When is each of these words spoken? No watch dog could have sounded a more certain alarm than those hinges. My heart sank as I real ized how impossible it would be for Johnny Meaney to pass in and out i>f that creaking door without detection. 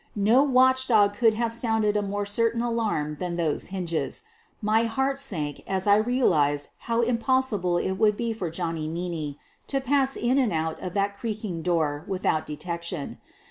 No 0.15 0.41
watch 0.41 0.87
dog 0.87 1.13
could 1.13 1.35
have 1.35 1.53
sounded 1.53 1.95
a 1.95 2.01
more 2.01 2.25
certain 2.25 2.63
alarm 2.63 3.17
than 3.19 3.35
those 3.35 3.67
hinges. 3.67 4.23
My 4.59 4.85
heart 4.85 5.19
sank 5.19 5.61
as 5.67 5.85
I 5.85 5.97
real 5.97 6.33
ized 6.33 6.69
how 6.89 7.01
impossible 7.01 7.77
it 7.77 7.91
would 8.01 8.17
be 8.17 8.33
for 8.33 8.49
Johnny 8.49 8.87
Meaney 8.89 9.37
to 9.67 9.79
pass 9.79 10.15
in 10.15 10.39
and 10.39 10.51
out 10.51 10.79
i>f 10.81 10.95
that 10.95 11.13
creaking 11.13 11.61
door 11.61 12.03
without 12.07 12.47
detection. 12.47 13.19